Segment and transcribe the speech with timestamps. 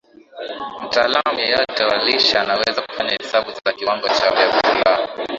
[0.83, 4.99] mtaalamu yeyote wa lishe anaweza kufanya hesabu za kiwango cha vyakula